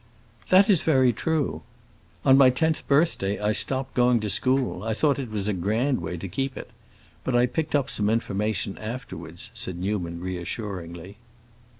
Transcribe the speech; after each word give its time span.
"That 0.49 0.67
is 0.67 0.81
very 0.81 1.13
true; 1.13 1.61
on 2.25 2.35
my 2.35 2.49
tenth 2.49 2.87
birthday 2.87 3.39
I 3.39 3.51
stopped 3.51 3.93
going 3.93 4.19
to 4.21 4.31
school. 4.31 4.81
I 4.81 4.95
thought 4.95 5.19
it 5.19 5.29
was 5.29 5.47
a 5.47 5.53
grand 5.53 6.01
way 6.01 6.17
to 6.17 6.27
keep 6.27 6.57
it. 6.57 6.71
But 7.23 7.35
I 7.35 7.45
picked 7.45 7.75
up 7.75 7.87
some 7.87 8.09
information 8.09 8.79
afterwards," 8.79 9.51
said 9.53 9.77
Newman, 9.77 10.19
reassuringly. 10.19 11.17